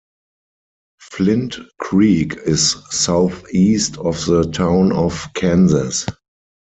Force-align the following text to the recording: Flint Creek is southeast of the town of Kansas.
Flint 0.99 1.59
Creek 1.77 2.33
is 2.47 2.75
southeast 2.89 3.97
of 3.99 4.25
the 4.25 4.49
town 4.51 4.91
of 4.91 5.27
Kansas. 5.35 6.07